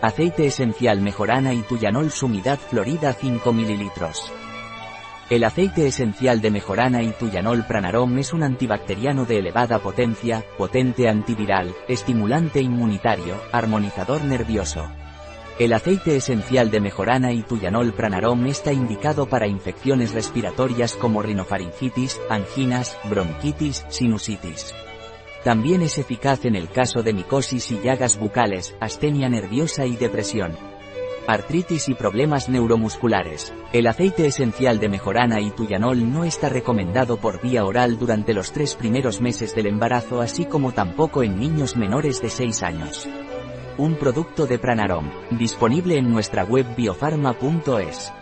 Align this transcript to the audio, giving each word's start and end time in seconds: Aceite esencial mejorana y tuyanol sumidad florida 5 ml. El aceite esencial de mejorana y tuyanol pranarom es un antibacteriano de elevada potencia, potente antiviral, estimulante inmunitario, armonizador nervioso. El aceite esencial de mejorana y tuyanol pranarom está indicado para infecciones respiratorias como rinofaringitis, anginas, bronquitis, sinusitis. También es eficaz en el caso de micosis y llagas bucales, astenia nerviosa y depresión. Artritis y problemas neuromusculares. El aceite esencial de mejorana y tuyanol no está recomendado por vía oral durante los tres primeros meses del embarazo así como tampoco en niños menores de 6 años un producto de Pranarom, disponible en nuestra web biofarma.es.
Aceite 0.00 0.46
esencial 0.46 1.00
mejorana 1.00 1.52
y 1.54 1.62
tuyanol 1.62 2.12
sumidad 2.12 2.56
florida 2.56 3.12
5 3.14 3.52
ml. 3.52 3.90
El 5.28 5.42
aceite 5.42 5.88
esencial 5.88 6.40
de 6.40 6.52
mejorana 6.52 7.02
y 7.02 7.10
tuyanol 7.10 7.64
pranarom 7.66 8.16
es 8.18 8.32
un 8.32 8.44
antibacteriano 8.44 9.24
de 9.24 9.38
elevada 9.40 9.80
potencia, 9.80 10.44
potente 10.56 11.08
antiviral, 11.08 11.74
estimulante 11.88 12.60
inmunitario, 12.60 13.42
armonizador 13.50 14.22
nervioso. 14.22 14.88
El 15.58 15.72
aceite 15.72 16.14
esencial 16.14 16.70
de 16.70 16.78
mejorana 16.78 17.32
y 17.32 17.42
tuyanol 17.42 17.92
pranarom 17.92 18.46
está 18.46 18.72
indicado 18.72 19.26
para 19.26 19.48
infecciones 19.48 20.14
respiratorias 20.14 20.94
como 20.94 21.22
rinofaringitis, 21.22 22.20
anginas, 22.30 22.96
bronquitis, 23.10 23.84
sinusitis. 23.88 24.76
También 25.44 25.82
es 25.82 25.98
eficaz 25.98 26.44
en 26.44 26.56
el 26.56 26.68
caso 26.68 27.02
de 27.02 27.12
micosis 27.12 27.70
y 27.70 27.80
llagas 27.80 28.18
bucales, 28.18 28.76
astenia 28.80 29.28
nerviosa 29.28 29.86
y 29.86 29.96
depresión. 29.96 30.56
Artritis 31.26 31.88
y 31.88 31.94
problemas 31.94 32.48
neuromusculares. 32.48 33.52
El 33.72 33.86
aceite 33.86 34.26
esencial 34.26 34.80
de 34.80 34.88
mejorana 34.88 35.40
y 35.40 35.50
tuyanol 35.50 36.10
no 36.10 36.24
está 36.24 36.48
recomendado 36.48 37.18
por 37.18 37.42
vía 37.42 37.64
oral 37.64 37.98
durante 37.98 38.32
los 38.34 38.52
tres 38.52 38.74
primeros 38.74 39.20
meses 39.20 39.54
del 39.54 39.66
embarazo 39.66 40.20
así 40.20 40.46
como 40.46 40.72
tampoco 40.72 41.22
en 41.22 41.38
niños 41.38 41.76
menores 41.76 42.22
de 42.22 42.30
6 42.30 42.62
años 42.62 43.08
un 43.78 43.94
producto 43.94 44.46
de 44.46 44.58
Pranarom, 44.58 45.08
disponible 45.30 45.96
en 45.96 46.10
nuestra 46.10 46.44
web 46.44 46.66
biofarma.es. 46.76 48.12